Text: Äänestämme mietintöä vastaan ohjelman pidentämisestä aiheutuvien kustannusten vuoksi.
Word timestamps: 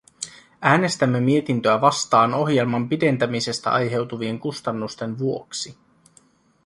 Äänestämme 0.61 1.19
mietintöä 1.19 1.81
vastaan 1.81 2.33
ohjelman 2.33 2.89
pidentämisestä 2.89 3.71
aiheutuvien 3.71 4.39
kustannusten 4.39 5.17
vuoksi. 5.19 5.77